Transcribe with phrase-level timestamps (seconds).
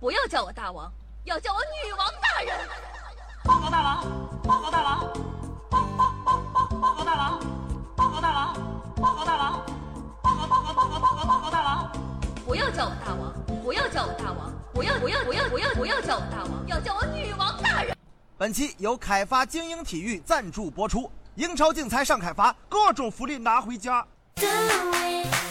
[0.00, 0.90] 不要叫我大王，
[1.24, 2.58] 要叫我女王大人。
[3.44, 4.02] 报告大王，
[4.42, 5.12] 报告大王，
[5.68, 7.38] 报报报报报告大王，
[7.94, 8.54] 报告大王，
[8.96, 9.62] 报告大王，
[10.22, 11.92] 报告报告报告报告报告大王。
[12.46, 13.30] 不要叫我大王，
[13.62, 17.94] 不要叫我大王，不要不要不要不要不要叫我大王，要叫我女王大人。
[18.38, 24.02] 本期由凯发精英体育赞助播出，英超竞猜上凯发，各种福利拿回家。
[24.38, 25.49] 我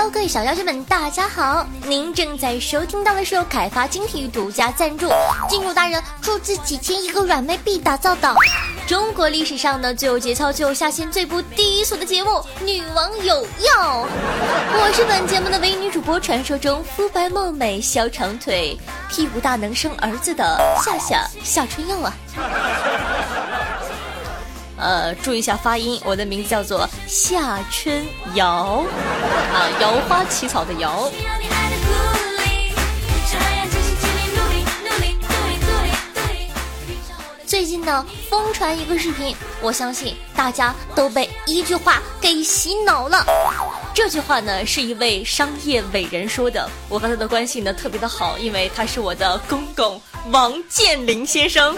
[0.00, 1.66] Hello，各位小妖精们，大家好！
[1.84, 5.10] 您正在收听到的是由凯发金体独家赞助，
[5.46, 8.34] 金主大人出资几千亿个软妹币打造的
[8.86, 12.30] 中国历史上呢最有节操、最有下限、最不低俗的节目
[12.64, 14.06] 《女王有药》。
[14.72, 18.78] 我是本节目的唯一女主播，传说中肤白貌美、小长腿、
[19.10, 22.16] 屁股大能生儿子的夏夏夏春药啊！
[24.80, 28.82] 呃，注意一下发音，我的名字叫做夏春瑶，
[29.52, 31.10] 啊，瑶花起草的瑶。
[37.46, 43.26] 最近呢，疯传一个视频，我相信大家都被一句话给洗脑了。
[43.92, 50.00] 这句话呢，是一位商业伟人说的，我和他的关系呢特别的好，因为他是我的公公
[50.30, 51.76] 王健林先生。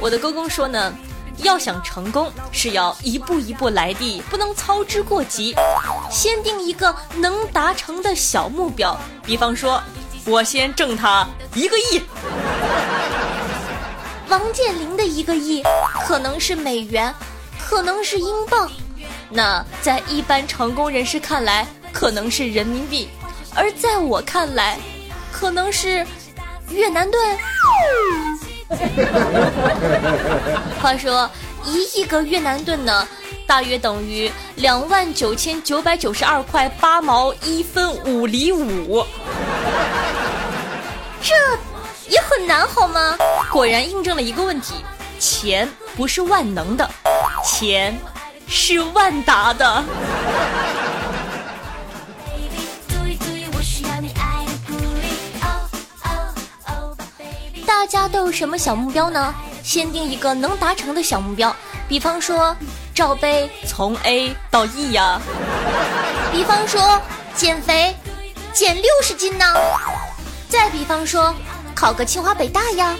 [0.00, 0.94] 我的公公说呢，
[1.38, 5.54] 要想成功是要一步一步来的，不能操之过急，
[6.10, 9.82] 先定一个能达成的小目标，比方说，
[10.24, 12.02] 我先挣他一个亿。
[14.28, 15.62] 王健林的一个亿
[16.06, 17.12] 可能是美元，
[17.58, 18.70] 可能是英镑，
[19.30, 23.08] 那在一般成功人士看来可能是人民币，
[23.54, 24.78] 而在我看来，
[25.32, 26.06] 可能是
[26.70, 27.38] 越南盾。
[30.80, 31.28] 话说，
[31.64, 33.06] 一亿个越南盾呢，
[33.46, 39.04] 大约等于两万九千九百九十二块八毛一分五厘五。
[41.22, 41.34] 这
[42.08, 43.16] 也很难好吗？
[43.50, 44.74] 果然印证了一个问题：
[45.18, 46.88] 钱不是万能的，
[47.44, 47.98] 钱
[48.46, 49.84] 是万达的。
[57.78, 59.32] 大家都有什么小目标呢？
[59.62, 61.54] 先定一个能达成的小目标，
[61.88, 62.54] 比方说
[62.92, 65.20] 罩杯从 A 到 E 呀，
[66.32, 67.00] 比方说
[67.36, 67.94] 减肥
[68.52, 69.44] 减六十斤呢，
[70.48, 71.32] 再比方说
[71.72, 72.96] 考个清华北大呀，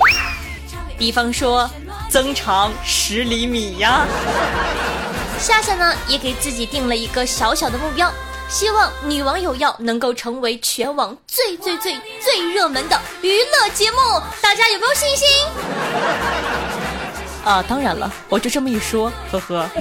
[0.97, 1.69] 比方说
[2.09, 4.07] 增长十厘米呀。
[5.41, 8.13] 夏夏呢也给自己定了一个小小的目标，
[8.49, 13.99] 希望《女网友要》能够成为全网最最最最热门的娱乐节目，
[14.41, 15.29] 大家有没有信心？
[17.45, 19.69] 啊，当然了，我就这么一说，呵呵。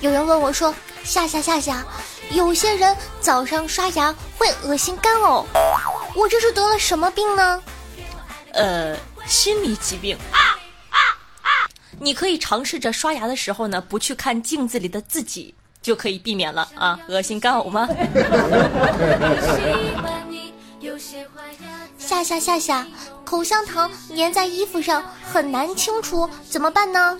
[0.00, 1.82] 有人问我说：“夏夏夏夏，
[2.34, 5.44] 有些人早上刷牙会恶心干呕，
[6.16, 7.62] 我这是得了什么病呢？”
[8.52, 8.96] 呃，
[9.26, 10.18] 心理疾病。
[12.00, 17.88] 你可以尝试着刷牙的时候呢，不去看镜子里的自己，就可以避免了啊， 恶心干呕吗？
[21.96, 22.86] 夏夏夏夏，
[23.24, 25.02] 口香糖粘在衣服上
[25.32, 27.16] 很难清除，怎么办呢？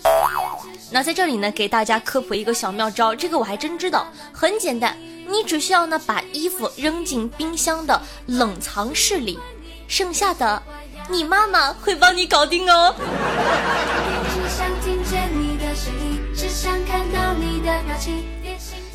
[0.95, 4.97] 那在这里呢，给大家科普一个小妙招，这个我还真知道，很简单，
[5.27, 9.37] 你只需要呢把衣服扔进冰箱的冷藏室里，
[9.89, 10.63] 剩下的
[11.09, 12.95] 你妈妈会帮你搞定哦。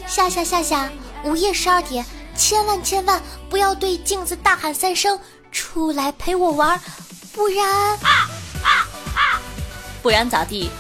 [0.07, 0.91] 夏夏夏夏，
[1.23, 2.03] 午夜十二点，
[2.35, 3.21] 千万千万
[3.51, 5.21] 不要对镜子大喊三声
[5.53, 6.81] “出来陪我玩”，
[7.31, 7.99] 不然，
[10.01, 10.71] 不然咋地？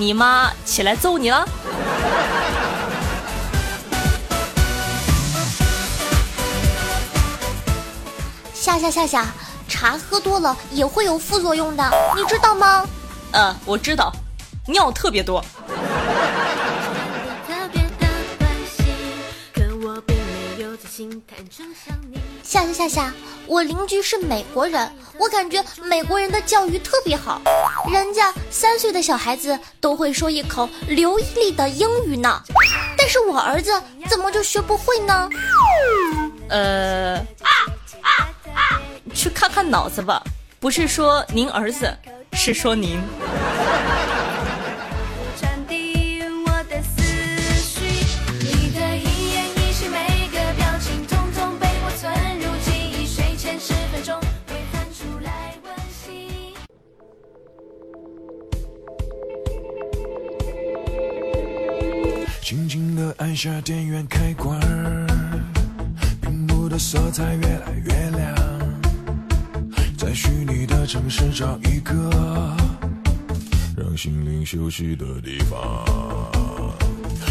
[0.00, 1.44] 你妈起来揍你了？
[8.54, 9.26] 夏夏夏夏，
[9.66, 11.82] 茶喝多了也会有副作用的，
[12.14, 12.86] 你知道吗？
[13.32, 14.12] 呃，我知道，
[14.68, 15.44] 尿特别多。
[22.48, 23.12] 夏夏夏夏，
[23.46, 27.42] 我邻居是美国人，我感觉美国人的教育特别好，
[27.92, 32.42] 人家三岁的小孩子都会说一口流利的英语呢，
[32.96, 33.70] 但是我儿子
[34.08, 35.28] 怎么就学不会呢？
[36.48, 37.52] 呃，啊
[38.00, 38.80] 啊啊
[39.14, 40.24] 去看看脑子吧，
[40.58, 41.94] 不是说您儿子，
[42.32, 42.98] 是说您。
[63.38, 64.58] 下电源开关，
[66.20, 68.34] 屏幕的色彩越来越亮，
[69.96, 71.94] 在虚拟的城市找一个
[73.76, 75.86] 让心灵休息的地方。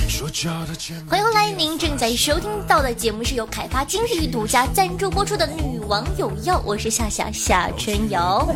[0.07, 0.68] 说教的
[1.09, 8.48] 欢迎回来，您正在收听到的节目是由凯发今日独家赞助播出的《女王有药》，我是夏夏夏春瑶。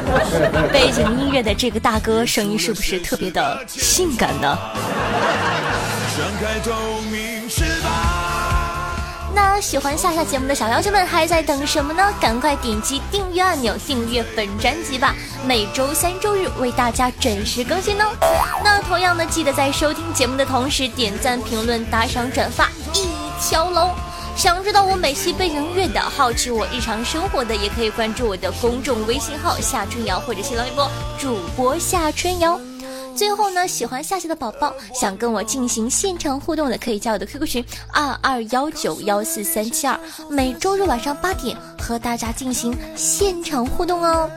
[0.72, 4.56] 背景音乐的这个大哥声音是不是特别的性感呢？
[6.40, 6.72] 开透
[7.12, 7.92] 明翅膀。
[9.34, 12.02] 那喜欢夏夏节目的小妖精们还在等什么呢？
[12.18, 15.14] 赶快点击订阅按钮，订阅本专辑吧！
[15.46, 18.06] 每周三、周日为大家准时更新哦。
[18.64, 23.06] 那同样的，记得在收听节目的同时点赞、评论、打赏、转发一
[23.38, 23.94] 条龙。
[24.34, 32.58] 想知道我每期背景音乐的，好奇我日常生活的，也可以关注我的公众微信号夏春瑶或者新浪微博主播夏春瑶。
[33.16, 39.98] 最后呢，喜欢夏夏的宝宝想跟我进行现场互动的，可以加我的 QQ 群二二幺九幺四三七二，
[40.28, 44.30] 每周日晚上八点和大家进行现场互动哦。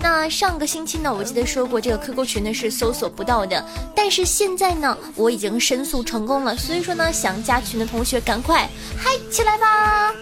[0.00, 3.64] 那上个星期呢，我记得说过这个 QQ 群呢是搜索不到的，
[3.94, 10.14] 但是现在呢我已经申诉成功了，所以说呢想加群的同学赶快嗨起来吧！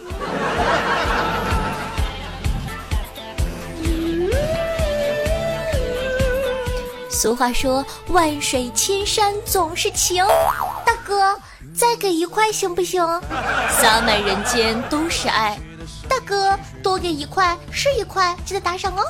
[7.12, 10.24] 俗话说“万水千山总是情”，
[10.84, 11.38] 大哥
[11.76, 13.06] 再给一块行不行？
[13.78, 15.60] 洒满人间都是爱，
[16.08, 19.02] 大哥多给一块是一块，记得打赏哦。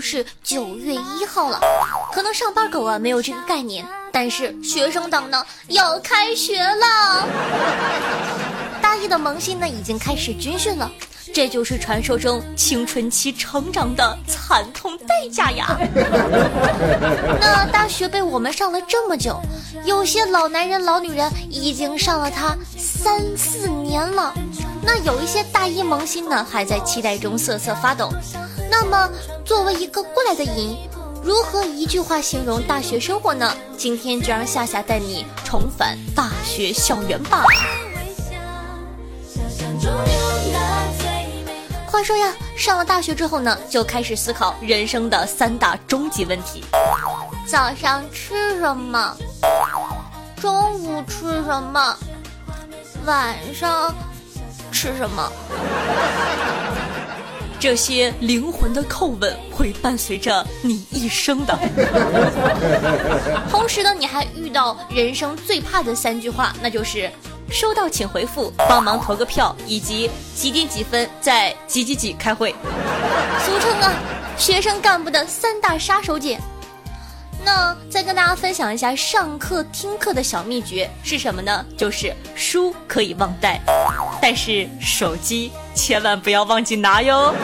[0.00, 1.60] 是九月一号了，
[2.12, 7.26] 可能上班狗啊没有这个概念，但是学生党呢要开学了。
[8.80, 10.90] 大一的萌新呢已经开始军训了，
[11.32, 15.78] 这就是传说中青春期成长的惨痛代价呀。
[17.40, 19.40] 那大学被我们上了这么久，
[19.84, 24.34] 有些老男人老女人已经上了他三四年了。
[24.82, 28.10] 那有一些大一萌新呢，还在期待中瑟瑟发抖。
[28.70, 29.10] 那么，
[29.44, 30.78] 作为一个过来的银，
[31.22, 33.52] 如何一句话形容大学生活呢？
[33.76, 37.44] 今天就让夏夏带你重返大学校园吧。
[41.86, 46.64] 话说呀，上了大学之后呢，就开始思考人生的三大终极问题：
[47.46, 49.16] 早上吃什么？
[50.40, 51.96] 中午吃什么？
[53.04, 53.94] 晚上
[54.70, 55.30] 吃什么？
[57.60, 61.56] 这些灵魂的叩问会伴随着你一生的。
[63.50, 67.10] 同时呢，你还遇到人生最怕的三句话，那就是
[67.50, 72.54] 收到请回复、帮忙投个票，以及几点几分在几几几开会。
[73.44, 73.92] 俗称啊，
[74.38, 76.38] 学生干部的三大杀手锏。
[77.44, 81.64] 那再跟大家分享一下上课听课的小秘诀是什么呢？
[81.76, 83.60] 就是书可以忘带，
[84.20, 87.34] 但是手机千万不要忘记拿哟。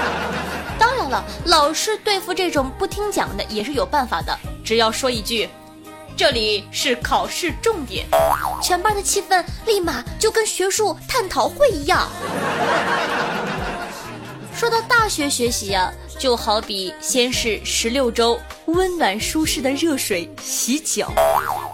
[0.78, 5.48] 当然了，老师对付这种不听讲的也是有办法的，只要说一句。
[6.16, 8.04] 这里是考试重点，
[8.60, 12.08] 全班的气氛立马就跟学术探讨会一样。
[14.52, 21.12] 说到大学学习呀、就好比先是十六周温暖舒适的热水洗脚，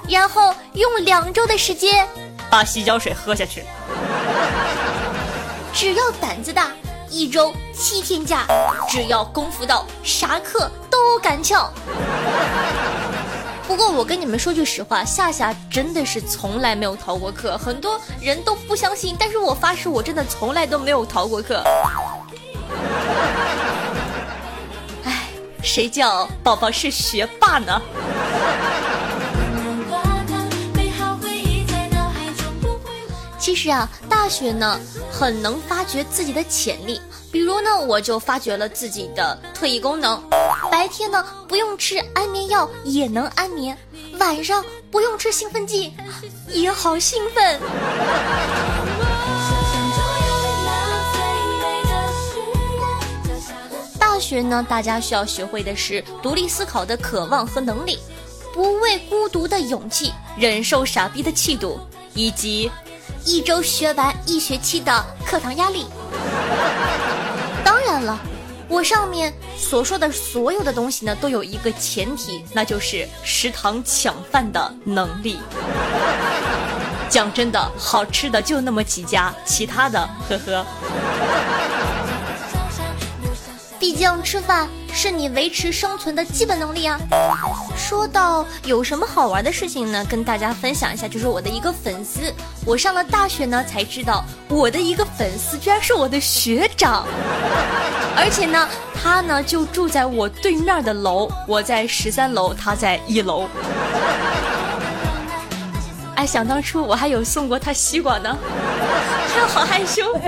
[0.08, 2.06] 然后用两周的时间
[2.50, 3.64] 把洗脚水喝下去。
[5.72, 6.70] 只要胆子大，
[7.10, 8.46] 一周七天假，
[8.88, 11.72] 只要功夫到，啥课都敢翘。
[13.66, 21.64] 不过我跟你们说句实话，夏夏真的是从来没有逃过课，很多人都不相信，但是我发誓，我真的从来都没有逃过课。
[25.64, 27.80] 谁叫宝宝是学霸呢？
[33.38, 34.78] 其实啊，大学呢
[35.10, 37.00] 很能发掘自己的潜力。
[37.32, 40.22] 比如呢，我就发掘了自己的特异功能：
[40.70, 43.76] 白天呢不用吃安眠药也能安眠，
[44.18, 45.94] 晚上不用吃兴奋剂
[46.48, 47.58] 也好兴奋。
[54.24, 57.98] 学呢，大家需要学会的是独立思考的渴望和能力，
[58.54, 61.78] 不畏孤独的勇气，忍受傻逼的气度，
[62.14, 62.70] 以及。
[63.26, 65.86] 一周学完一学期的课堂压力。
[67.64, 68.18] 当然了，
[68.68, 75.38] 我上面所说的所有的东西呢，都有一个前提，那就是食堂抢饭的能力。
[77.08, 80.66] 讲真的，好吃的就那么几家，其他的，呵呵。
[83.84, 86.98] 毕竟吃饭是你维持生存的基本能力啊。
[87.76, 90.02] 说到有什么好玩的事情呢？
[90.08, 92.32] 跟大家分享一下，就是我的一个粉丝，
[92.64, 97.04] 我上了大学呢才知道，我的一个粉丝居然是我的学长，
[98.16, 103.46] 而且呢，他呢就住在我对面的楼，我在十三楼，他在一楼。
[106.14, 108.34] 哎，想当初我还有送过他西瓜呢，
[109.34, 110.18] 他好害羞。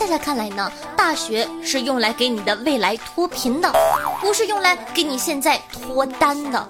[0.00, 3.70] 夏夏看来呢，大学是用来给你的未来脱贫的，
[4.18, 6.68] 不是用来给你现在脱单的。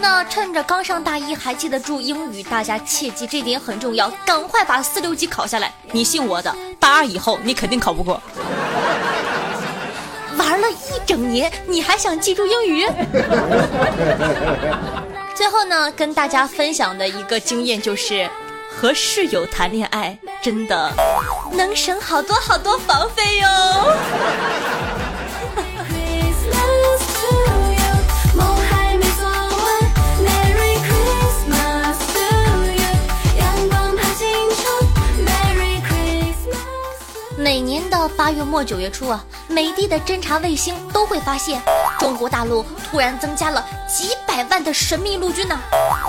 [0.00, 5.72] 那趁着刚上大一还记得住英语，大家切记这点很重要，赶快把四六级考下来。
[5.92, 8.20] 你信我的，大二以后你肯定考不过。
[10.36, 12.84] 玩了一整年，你还想记住英语？
[15.32, 18.28] 最后呢，跟大家分享的一个经验就是。
[18.80, 20.92] 和室友谈恋爱真的
[21.52, 23.48] 能省好多好多房费哟。
[37.40, 41.62] 每年的八月末九月初啊，美帝的侦察卫星都会发现，
[41.98, 45.58] 中国大陆突然增加了几百万的神秘陆军呢。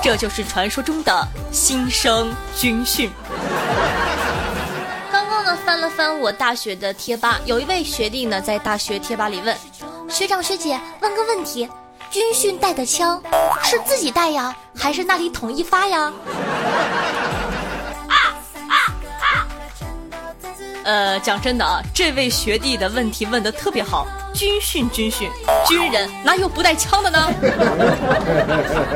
[0.04, 3.10] 这就是传说中的新生军训。
[6.00, 9.54] 翻我大学的贴吧，有一位学弟呢在大学贴吧里问
[10.08, 11.68] 学长学姐问个问题：
[12.10, 13.22] 军训带的枪
[13.66, 16.14] 是自己带呀，还是那里统一发呀？
[20.86, 24.08] 呃，讲真的啊，这位学弟的问题问的特别好。
[24.34, 25.30] 军训，军训，
[25.68, 27.30] 军人哪有不带枪的呢？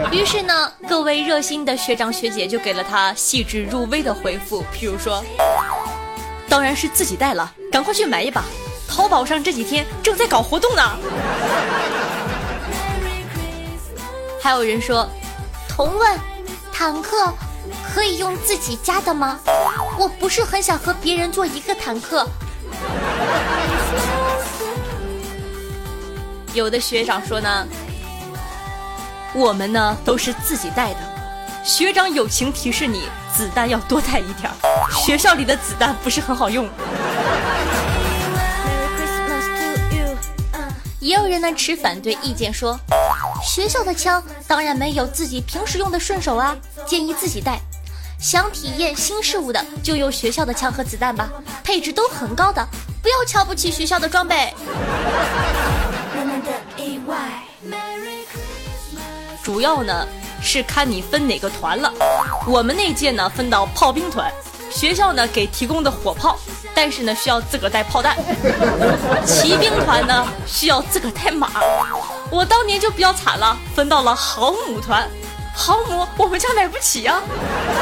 [0.09, 5.21] 于是呢，各位热心的学长学姐就给了他细致入微的回复，譬如说，
[6.53, 8.43] 当然是自己带了，赶快去买一把，
[8.87, 10.83] 淘宝上这几天正在搞活动呢。
[14.39, 15.09] 还有人说，
[15.67, 16.19] 同问，
[16.71, 17.33] 坦克。
[17.91, 19.39] 可以用自己家的吗？
[19.97, 22.27] 我不是很想和别人做一个坦克。
[26.53, 27.67] 有的学长说呢，
[29.33, 31.12] 我们呢都是自己带的。
[31.63, 36.67] 学长友情提示你，子弹要多带一点儿学校里的子弹不是很好用。
[40.99, 42.77] 也有人呢持反对意见说，
[43.41, 46.55] 学校的枪当然没有自己平时用的顺手啊，
[46.85, 47.57] 建议自己带。
[48.19, 51.29] 想体验新事物的，就用学校的枪和子弹吧，
[51.63, 52.65] 配置都很高的，
[53.01, 54.53] 不要瞧不起学校的装备。
[59.41, 60.07] 主要呢
[60.43, 61.91] 是看你分哪个团了，
[62.45, 64.31] 我们那届呢分到炮兵团，
[64.69, 66.37] 学校呢给提供的火炮，
[66.75, 68.17] 但是呢需要自个带炮弹。
[69.25, 71.49] 骑兵团呢需要自个带马，
[72.29, 75.09] 我当年就比较惨了，分到了航母团。
[75.55, 77.21] 航母我们家买不起呀，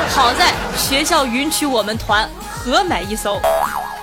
[0.10, 3.40] 好在学校允许我们团合买一艘。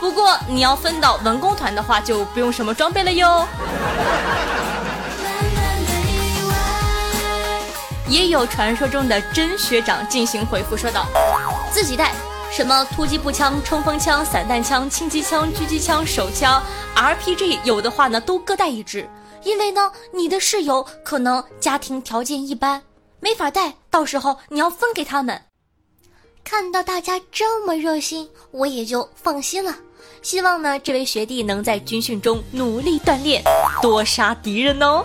[0.00, 3.46] 不过你要分到文工团的话，就不用什么装备了哟。
[8.08, 11.06] 也有传说中的真学长进行回复，说道：
[11.70, 12.12] 自己带
[12.50, 16.62] 什么突击步枪、冲锋枪、散弹枪、轻机枪、狙击枪、手枪、
[16.96, 19.08] RPG，有的话呢都各带一支。
[19.44, 22.82] 因为呢，你的室友可能家庭条件一般，
[23.20, 25.42] 没法带，到时候你要分给他们。
[26.42, 29.74] 看到大家这么热心，我也就放心了。
[30.22, 33.42] 希望呢，这位学弟能在军训中努力锻炼，
[33.82, 35.04] 多杀敌人哦。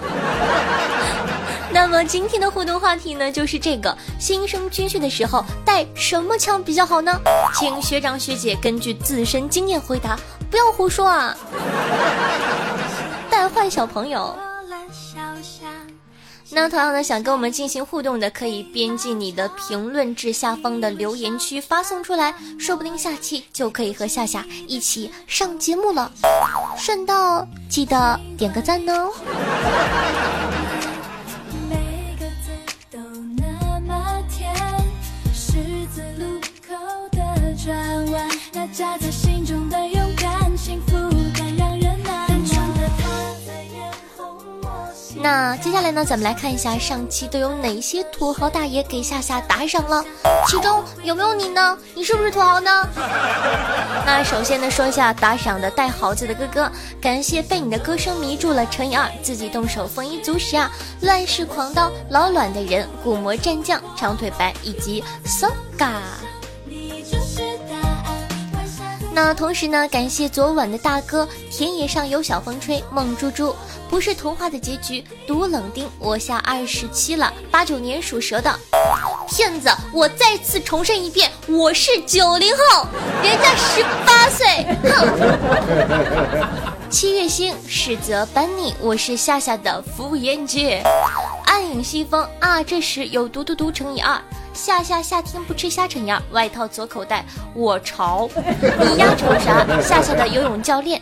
[1.74, 7.20] 那么今天的互动话题呢，就是这个：新生军训的时候带什么枪比较好呢？
[7.56, 10.15] 请学长学姐根据自身经验回答，
[10.51, 11.36] 不要胡说啊！
[13.27, 14.38] 带坏小朋友。
[16.51, 26.12] 那同样呢，想跟我们进行互动的，可以编辑你的评论至下方的留言区发送出来，说不定下期就可以和夏夏一起上节目了。
[26.77, 29.12] 顺道记得点个赞哦。
[45.24, 50.03] 那接下来呢，咱们来看一下上期都有哪些土豪大爷给夏夏打赏了，
[50.46, 51.77] 其中有没有你呢？
[51.96, 52.70] 你是不是土豪呢？
[54.06, 66.33] 那首先呢，说一下打赏的带豪字的哥哥，感谢被你的歌声迷住了乘以二，自己动手丰衣足食啊，乱世狂刀老卵的人，古魔战将长腿白以及 Soga。
[69.15, 73.55] 那同时呢，感谢昨晚的大哥，田野上有小风吹，梦猪猪
[73.88, 78.60] 不是童话的结局，独冷丁，我下二十七了，八九年属蛇的
[79.29, 82.88] 骗子，我再次重申一遍，我是九零后，
[83.22, 86.48] 人家十八岁，哼。
[86.89, 90.84] 七月星，实则班尼，我是夏夏的敷衍姐。
[91.46, 94.20] 暗影西风啊，这时有毒毒毒乘以二。
[94.54, 98.30] 夏夏夏天不吃虾成样，外套左口袋我潮。
[98.36, 99.66] 你丫瞅啥？
[99.82, 101.02] 夏夏的游泳教练。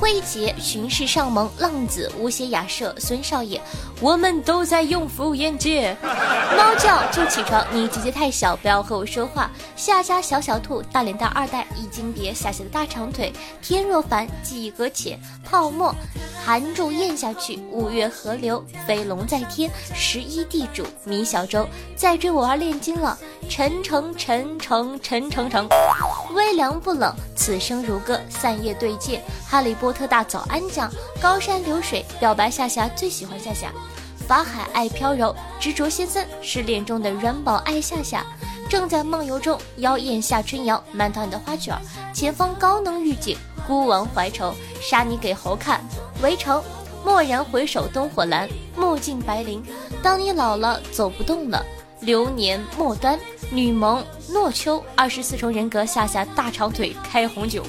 [0.00, 3.60] 慧杰巡视上盟，浪子无邪雅舍孙少爷，
[4.00, 5.94] 我们都在用敷衍界。
[6.56, 9.50] 猫叫就起床，你姐姐太小，不要和我说话。
[9.76, 13.30] 夏家小小兔，大脸蛋二代一经别夏夏的大长腿。
[13.60, 15.20] 天若凡，记忆搁浅。
[15.44, 15.94] 泡沫，
[16.42, 17.58] 寒昼咽下去。
[17.70, 19.70] 五月河流，飞龙在天。
[19.94, 23.18] 十一地主，米小舟在追我玩炼金了。
[23.50, 25.68] 陈诚陈诚陈诚诚，
[26.34, 28.18] 微凉不冷，此生如歌。
[28.28, 30.90] 散叶对戒，哈利波特大早安奖。
[31.20, 33.72] 高山流水，表白夏夏最喜欢夏夏。
[34.26, 38.24] 法海爱飘柔，执着先生失恋中的软宝爱夏夏，
[38.68, 41.76] 正在梦游中，妖艳夏春瑶，满团的花卷，
[42.14, 45.80] 前方高能预警，孤王怀愁，杀你给猴看，
[46.22, 46.62] 围城，
[47.04, 49.60] 蓦然回首灯火阑，目尽白灵，
[50.00, 51.66] 当你老了走不动了，
[52.02, 53.18] 流年末端，
[53.50, 57.64] 女萌诺秋，二十四重人格夏夏大长腿开红酒。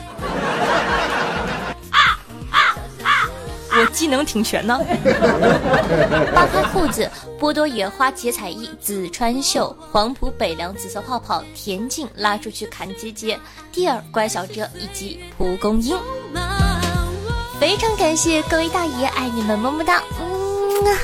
[3.74, 4.80] 我技能挺全呢。
[6.34, 13.40] 扒开裤子，波多野花结彩衣，紫川秀，黄埔北凉紫色泡泡，田径拉出去砍结节，
[13.72, 15.98] 蒂尔乖小哲以及蒲公英。
[17.60, 20.02] 非常感谢各位大爷，爱你们，么么哒。
[20.20, 20.98] 嗯啊。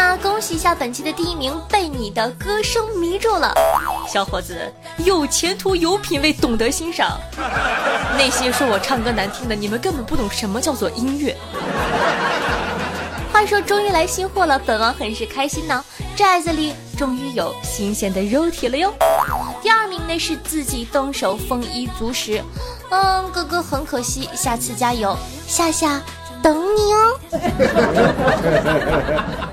[0.00, 3.52] 那恭喜一下本期的第一名，被你的歌声迷住了，
[4.08, 7.18] 小伙子有前途、有品位、懂得欣赏。
[8.16, 11.36] 那些说我唱歌难听的，你们根本不懂什么叫做音乐。
[13.32, 15.84] 话说，终于来新货了，本王很是开心呢。
[16.14, 18.94] 寨子里终于有新鲜的肉体了哟。
[19.60, 22.40] 第二名呢是自己动手丰衣足食，
[22.90, 25.16] 嗯，哥哥很可惜，下次加油，
[25.48, 26.00] 夏夏
[26.40, 27.18] 等你哦。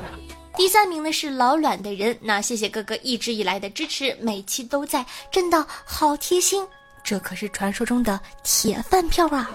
[0.57, 6.65] 第三名呢是老卵的人，那谢谢哥哥一直以来的支持，每期都在，真的好贴心，
[7.03, 9.49] 这可是传说中的铁饭票啊！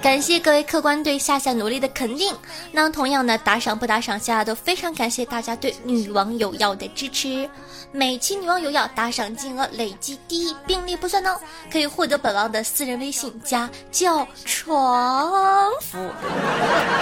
[0.00, 2.34] 感谢各位客官对夏夏努力的肯定，
[2.70, 7.48] 那同样的打赏不打赏，夏夏都非常感谢大家对女王有药的支持。
[7.90, 11.36] 每期女王有药打赏金额累计第一，并列不算哦，
[11.70, 15.98] 可以获得本王的私人微信加叫床服，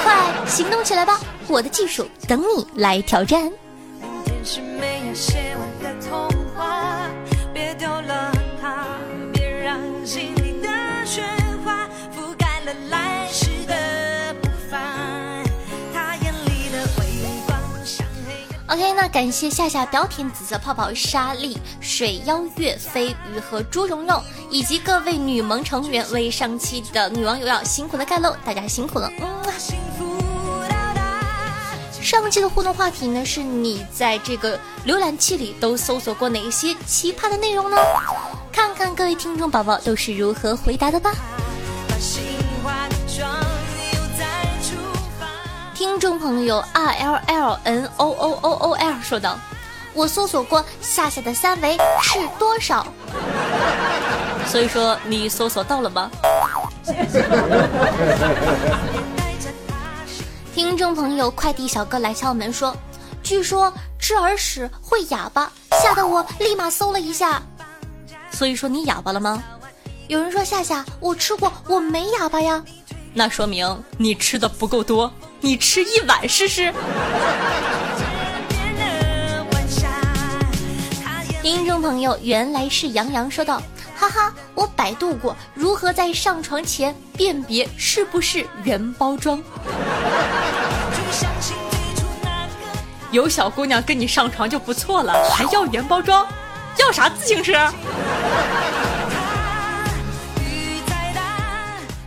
[0.03, 1.21] 快行动起来吧！
[1.49, 3.43] 我的技术等你来挑战。
[3.43, 3.53] 明
[4.25, 7.09] 天是没有写完的童话，
[7.53, 8.87] 别丢了它，
[9.35, 10.69] 别让心里的
[11.05, 11.23] 雪
[18.69, 29.09] OK，那感谢夏夏、标甜、紫色泡泡、沙粒、水妖月、飞鱼和朱蓉蓉，以及各位女萌成员为上期的女王有要辛苦的盖楼，大家辛苦了。
[29.21, 29.27] 嗯。
[32.03, 37.77] 上期的互动话题呢，是你在这个浏览器里都搜索过哪些奇葩的内容呢？
[38.53, 41.15] 看看各位听众宝宝都是如何回答的吧。
[45.87, 49.39] 听众朋友 R L L N O O O O L 说道
[49.95, 52.85] ：“我搜索过夏夏的三围是多少？
[54.51, 56.11] 所以说你搜索到了吗？”
[60.53, 62.77] 听众朋友快递小哥来敲门说
[63.23, 65.49] ：“据说吃耳屎会哑巴，
[65.81, 67.41] 吓得我立马搜了一下。
[68.33, 69.41] 所以说你哑巴了吗？”
[70.09, 72.61] 有人说夏夏，我吃过，我没哑巴呀。
[73.15, 75.11] 那说明你吃的不够多，
[75.47, 76.75] 你吃一碗试试。
[81.41, 83.63] 听众朋友，原来是杨洋说道
[83.95, 89.41] ：“哈哈，我百度过如何在上床前辨别是不是原包装。
[93.13, 96.27] 有小姑娘跟你上床就不错了，还要原包装？
[96.81, 97.53] 要啥自行车？”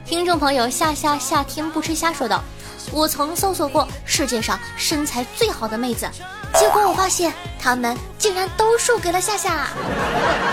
[0.03, 2.43] 听众朋友夏夏夏天不吃虾说道
[2.91, 6.09] ：“我曾搜索过世界上身材最好的妹子，
[6.55, 9.67] 结果我发现她们竟然都输给了夏夏。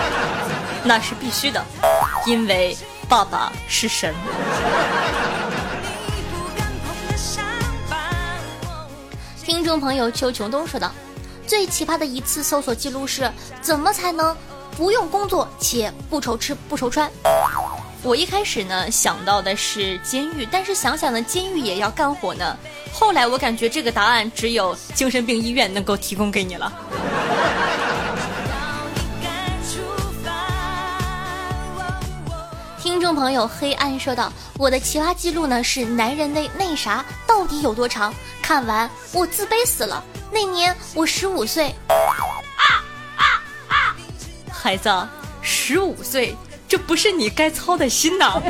[0.85, 1.63] 那是必须的，
[2.25, 2.77] 因为
[3.09, 4.13] 爸爸是神。
[9.43, 10.91] ”听众朋友邱琼东说道
[11.47, 14.35] ：“最奇葩的一次搜索记录是，怎么才能
[14.75, 17.09] 不用工作且不愁吃不愁穿？”
[18.07, 22.55] 我一开始呢想到的是监狱，但是想想呢监狱也要干活呢。
[22.93, 26.71] 后来我感觉这个答案只有精神病医院能够提供给你了。
[32.81, 38.13] 听众朋友黑暗说道：“我的奇葩记录呢是男人的那啥到底有多长？
[38.41, 40.01] 看完我自卑死了。
[40.31, 42.71] 那年我十五岁，啊
[43.17, 43.95] 啊啊
[44.49, 44.89] 孩子，
[45.41, 46.33] 十五岁。”
[46.67, 48.41] 这不是你该操的心呐！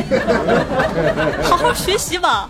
[1.43, 2.49] 好好学习吧。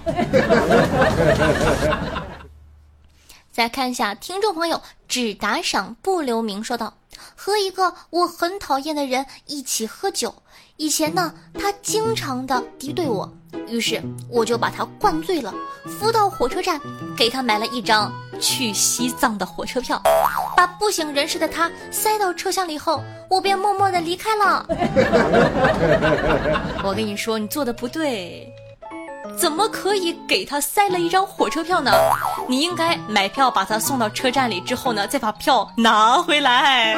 [3.51, 6.93] 再看一下听众朋友，只打赏不留名，说道：
[7.35, 10.43] 和一个我很讨厌的人一起喝酒。
[10.77, 13.27] 以前呢，他经常的敌对我，
[13.67, 15.51] 于是我就把他灌醉了，
[15.99, 16.79] 扶到火车站，
[17.17, 19.99] 给他买了一张去西藏的火车票，
[20.55, 24.63] 把不省人事的他塞到车厢里后，我便默默的离开了。
[26.85, 28.47] 我跟你说，你做的不对，
[29.35, 31.91] 怎么可以给他塞了一张火车票呢？
[32.47, 36.95] 你应该买票把他送到车站里之后呢，再把票拿回来。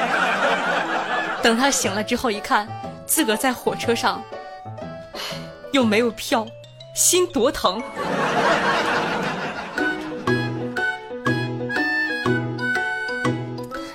[1.41, 2.67] 等他醒了之后一看。
[3.09, 4.23] 自个在火车上，
[5.73, 6.45] 又没有票，
[6.95, 7.81] 心多疼。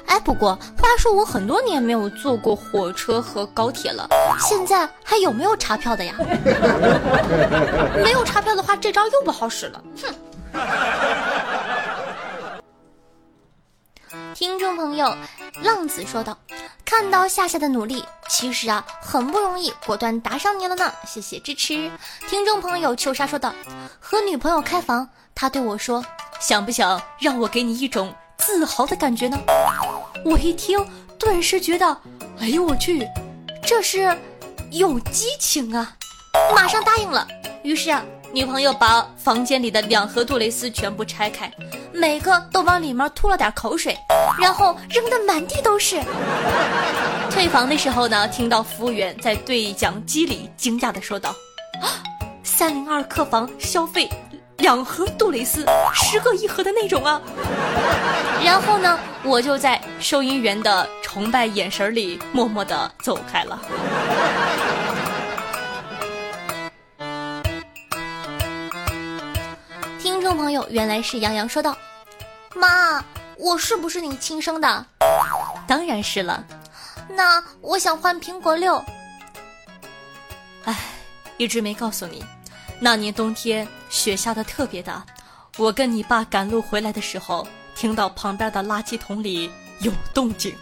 [0.07, 4.09] 哎，不过话说我很多年没有坐过火车和高铁了，
[4.41, 6.17] 现在还有没有查票的呀？
[8.03, 9.81] 没有查票的话，这招又不好使了。
[10.03, 10.13] 哼。
[14.35, 15.17] 听众朋友，
[15.63, 16.37] 浪子说道
[16.97, 21.91] ：“看到夏夏的努力，其实啊很不容易，果断打赏你了呢，谢谢支持。”
[22.31, 23.53] 听众朋友秋莎说道
[23.99, 26.05] ：“和女朋友开房，他对我说，
[26.39, 29.37] 想不想让我给你一种自豪的感觉呢？”
[30.25, 30.87] 我一听，
[31.19, 32.01] 顿时觉得，
[32.39, 33.05] 哎呦我去，
[33.67, 34.17] 这是
[34.71, 35.97] 有激情啊，
[36.55, 37.27] 马上答应了。
[37.65, 38.05] 于是啊。
[38.35, 41.49] 女朋友把房间里的两盒杜蕾斯全部拆开，
[41.93, 43.97] 每个都往里面吐了点口水，
[44.41, 46.03] 然后扔得满地都是。
[47.31, 51.31] 退房的时候呢，听到服务员在对讲机里惊讶的说道
[51.81, 52.03] ：“啊
[52.43, 54.11] 三零二客房消费
[54.57, 57.23] 两盒杜蕾斯，十个一盒的那种啊。
[58.45, 63.63] ”然后呢，我就在收银员的崇拜眼神里默默的走开了。
[70.25, 71.77] 众朋友，原来是杨洋说道
[72.57, 73.05] ：“妈，
[73.37, 74.87] 我是不是你亲生的？
[75.67, 76.43] 当然是了。
[77.11, 78.83] 那我想换苹果六。
[80.65, 80.75] 哎，
[81.37, 82.25] 一直没告诉你，
[82.81, 85.05] 那年冬天雪下的特别大，
[85.59, 90.57] 我跟你爸赶路回来的时候，听到旁边的垃圾桶里有动静。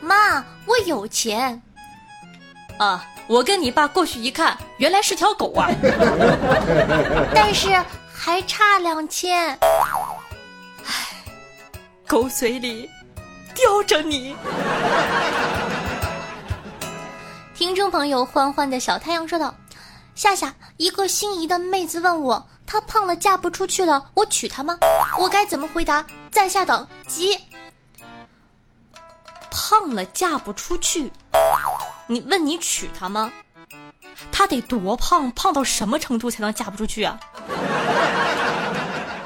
[0.00, 1.62] 妈，我有钱。
[2.78, 5.70] 啊，我跟你爸过去一看，原来是条狗啊。
[7.32, 7.68] 但是。”
[8.24, 9.58] 还差两千，
[10.84, 11.24] 唉，
[12.06, 12.88] 狗嘴里
[13.52, 14.36] 叼着你。
[17.52, 19.52] 听众朋友，欢欢的小太阳说道
[20.14, 24.78] ：“夏夏，一个心仪的妹子问我，她胖了嫁不出去了，我娶她吗？
[25.18, 26.06] 我该怎么回答？
[26.30, 27.36] 在下等急。
[29.50, 31.10] 胖了嫁不出去，
[32.06, 33.32] 你问你娶她吗？
[34.30, 37.18] 她得多胖，胖到什么程度才能嫁不出去啊？”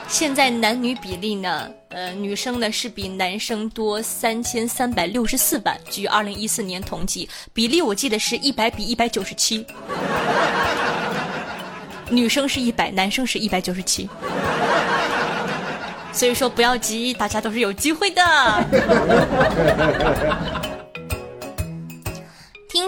[0.08, 9.66] 现在男女比例呢，呃，女生呢是比男生多三千三百六十四万，据二零一四年统计，比例我记得是一百比一百九十七，
[12.08, 14.08] 女生是一百，男生是一百九十七。
[16.12, 18.22] 所以说不要急，大家都是有机会的。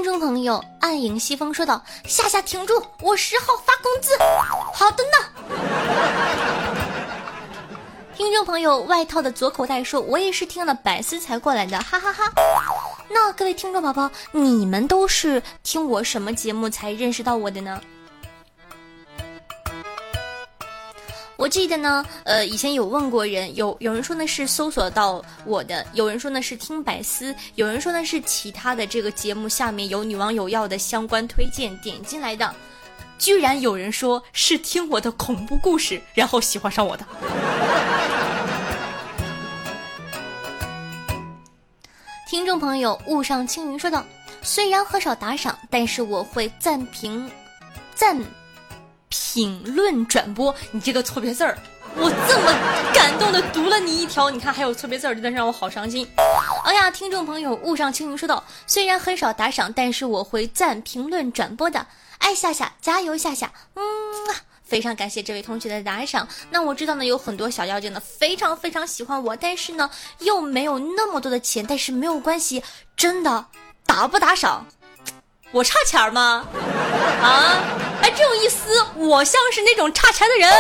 [0.08, 4.16] 听众朋友，暗影西风说道：“夏夏停住，我十号发工资。”
[4.72, 5.18] 好的呢。
[8.16, 12.32] 听众朋友，外套的左口袋说：“我也是听了百思才过来的，哈哈哈。”
[13.10, 17.78] 那各位听众宝宝，你们都是听我什么节目才认识到我的呢？
[21.38, 32.52] 我记得呢，呃，以前有问过人，有有人说呢是搜索到我的，有人说呢是听百思，有人说呢是其他的这个节目下面有女网友要的相关推荐点进来的，
[33.20, 37.06] 居然有人说是听我的恐怖故事，然后喜欢上我的。
[42.28, 44.04] 听众朋友，雾上青云说道
[44.42, 47.30] ：“虽然很少打赏，但是我会赞评，
[47.94, 48.20] 赞。”
[49.08, 51.56] 评论转播，你这个错别字儿，
[51.96, 56.06] 我这么感动的读了你一条，你看还有错别字儿，真的让我好伤心。
[56.64, 61.86] 哎呀，听众朋友，雾上青云说道：“虽然很少打赏，但是我会赞评论转播的。
[62.18, 63.82] 爱夏夏，加油夏夏，嗯，
[64.64, 66.28] 非常感谢这位同学的打赏。
[66.50, 72.62] 那我知道呢，有很多小妖精呢，非常非常喜欢我，但是呢，又没有那么多的钱，但是没有关系，
[72.96, 73.46] 真的
[73.86, 74.66] 打不打赏。
[75.50, 76.44] 我差钱吗？
[77.22, 77.64] 啊？
[78.02, 80.52] 哎，这种意思，我像是那种差钱的人，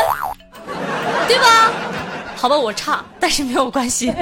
[1.26, 1.70] 对吧？
[2.34, 4.12] 好吧，我差，但是没有关系。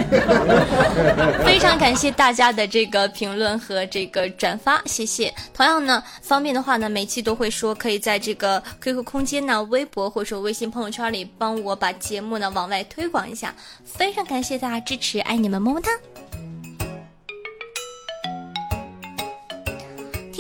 [1.45, 5.33] 非常感谢大家的这个评论和这个转发，谢谢。
[5.53, 13.55] 同样呢，方便的话呢，每期都会说可以在这个 QQ 空间呢、微博或者说微信朋友圈里帮我把节目呢往外推广一下。
[13.85, 15.91] 非常感谢大家支持，爱你们，么么哒。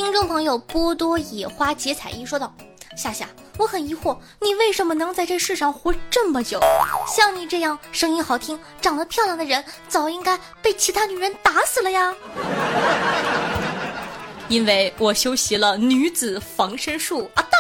[0.06, 2.54] 听众朋友波多野花结彩衣说道
[2.96, 3.26] ：“夏夏，
[3.58, 6.60] 我很疑惑，你为什么能在这世上活这么久？
[7.08, 12.14] 像你这样声音好听、长得漂亮的人，早应该被其他女人打死了呀！
[14.46, 17.42] 因为我修习了女子防身术啊！
[17.42, 17.58] 大。”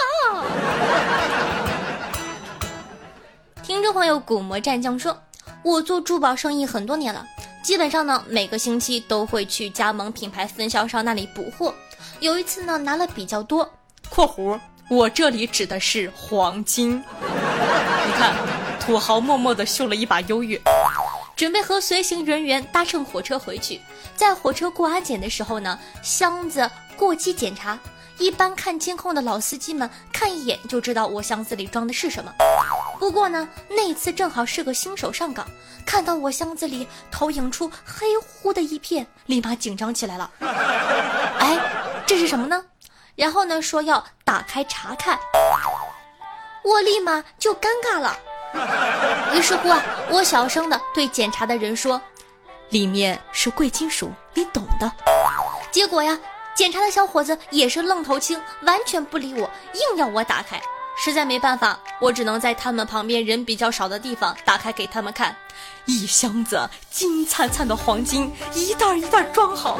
[3.64, 5.20] 听众朋友古魔战将说
[5.64, 7.26] ：“我做珠宝生意很多年了，
[7.60, 11.74] 基本上呢每个星期都会去加盟品牌分销商那里补货。”
[12.20, 13.68] 有一次呢，拿了比较多
[14.08, 17.02] （括弧我这里指的是黄金）。
[18.06, 18.34] 你看，
[18.80, 20.60] 土豪默默地秀了一把优越，
[21.34, 23.80] 准备和随行人员搭乘火车回去。
[24.14, 27.78] 在火车过安检的时候呢，箱子过机检查。
[28.18, 32.32] 一般看监控的老司机们看一眼就知道我箱子里装的是什么。
[32.98, 35.46] 不过呢，那次正好是个新手上岗，
[35.84, 40.30] 看到我箱子里投影出黑乎的一片，立马紧张起来了。
[40.40, 41.60] 哎，
[42.16, 42.64] 这是什么呢？
[43.14, 45.18] 然后呢，说要打开查看，
[46.64, 48.18] 我立马就尴尬了。
[49.34, 52.00] 于是乎啊，我小声的对检查的人说
[52.72, 54.90] ：“里面是贵金属，你懂的。”
[55.70, 56.18] 结果呀。
[56.54, 60.58] 检查的小伙子也是愣头青，完全不理我，硬要我打开。
[60.96, 65.36] 实在没办法，我只能在他们旁边人比较少的地方打开给他们看。
[65.84, 69.78] 一箱子金灿灿的黄金，一袋一袋装好。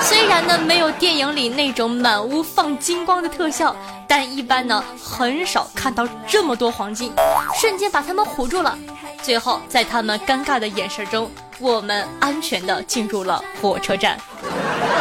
[0.00, 3.74] 虽然呢没有电影里那种满屋放金光的特效，
[4.08, 7.12] 但一般呢很少看到这么多黄金，
[7.54, 8.76] 瞬间把他们唬住了。
[9.22, 11.30] 最后在他们尴尬的眼神中，
[11.60, 14.18] 我们安全的进入了火车站。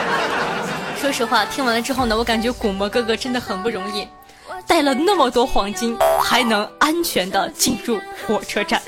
[1.01, 4.07] 说实话，听完了之后呢，我感觉古魔哥哥真的很不容易，
[4.67, 8.81] 带了那么多黄金，还能安全的进入火车站。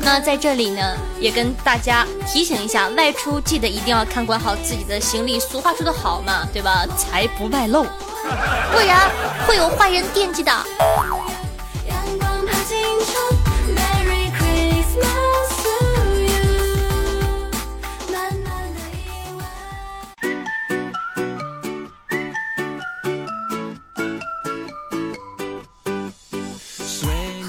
[0.00, 5.38] 那在这里呢，也跟大家提醒一下，外出记得一定要看管好自己的行李。
[5.38, 6.86] 俗话说得好嘛，对吧？
[6.96, 7.84] 财不外露，
[8.72, 9.10] 不然
[9.46, 10.50] 会有坏人惦记的。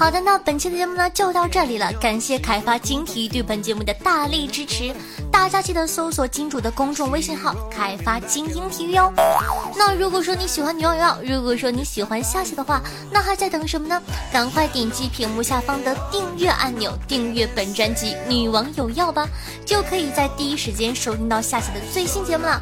[0.00, 4.94] 好的，那本期的节目呢就到这里了，感谢开发金体育对本节目的大力支持，
[5.30, 9.12] 大家记得搜索金主的公众微信号“开发精英体育”哟。
[9.76, 12.80] 那如果说你喜欢女王有药，如果说你喜欢夏夏的话，
[13.12, 14.02] 那还在等什么呢？
[14.32, 19.28] 赶快点击屏幕下方的订阅按钮，订阅本专辑《女王有药》吧，
[19.66, 22.58] 就可以在第一时间收听到夏夏的最新节目了。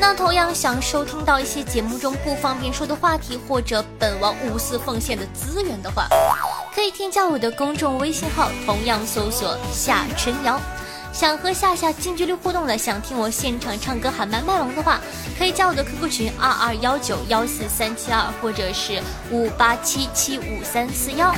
[0.00, 6.08] 那同样想收听到一些节目中不方便说的话题，或者本王无私奉献的资源的话，
[6.74, 10.60] 可以添加我的公众微信号，同样搜索夏春瑶。
[11.12, 15.00] 想和夏夏近距离互动的，想听我现场唱歌喊麦卖王的话，
[15.36, 19.02] 可以加我的 QQ 群二二幺九幺四三七二，或者是
[19.32, 21.34] 五八七七五三四幺。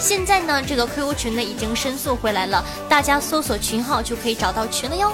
[0.00, 5.12] 现在呢，这个 QQ 群呢已经申诉回来了，大家搜索群号就可以找到群了哟。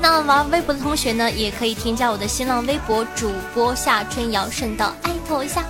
[0.00, 5.62] 那玩微博的同学呢，也可以添加我的新浪微博主播夏春瑶，顺道艾特我一下。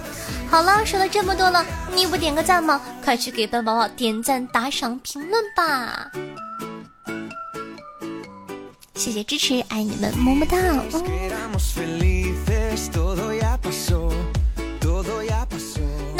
[0.51, 2.81] 好了，说了这么多了，你不点个赞吗？
[3.05, 6.11] 快去给本宝宝点赞、打赏、评论吧！
[8.97, 10.59] 谢谢支持，爱你们，么么哒！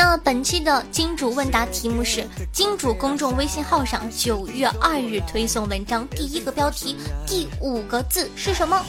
[0.03, 8.83] 那本期的金主问答题目是：金主公众微信号上九月二日推送文章，第一个标题第五个字是什么？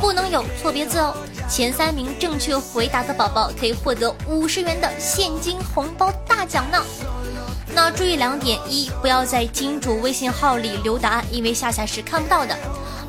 [0.00, 1.14] 不能有错别字哦。
[1.48, 6.84] 前三名正确回答的宝宝可以获得五十元的现金红包大奖呢。
[7.72, 12.58] 那注意两点：一，不要在金主微信号里留答案，因为夏夏是看不到的。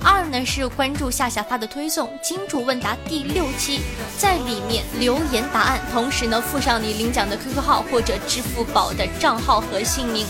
[0.03, 3.81] 二呢是关注夏夏发的推送“金主问答”第六期，
[4.17, 10.25] 在里面留言答案，同时呢附上你领奖的 QQ 号或者支付宝的账号和姓名，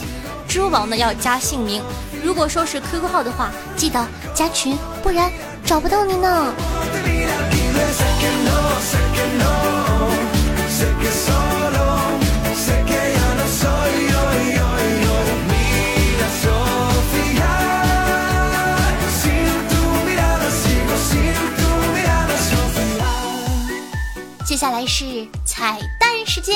[0.48, 1.82] 支付宝呢要加姓名。
[2.24, 5.32] 如果说是 QQ 号的话，记得加群，不然
[5.64, 6.54] 找不到你呢。
[24.60, 26.54] 下来是彩蛋时间。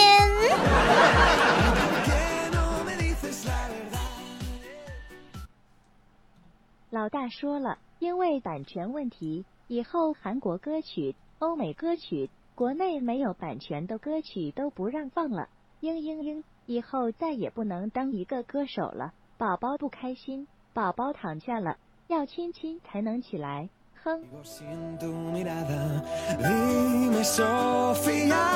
[6.90, 15.48] 老大说了，因为版权问题，以后韩国歌曲、欧美歌曲、国内没有版权的歌曲都不让放了。
[15.80, 19.14] 嘤嘤嘤，以后再也不能当一个歌手了。
[19.38, 23.70] 宝宝不开心，宝宝躺下了，要亲亲才能起来。
[24.04, 24.20] Graham.
[24.44, 26.04] Sin tu mirada,
[26.38, 28.50] dime Sofía,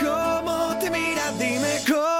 [0.00, 1.38] ¿cómo te miras?
[1.38, 2.13] Dime cómo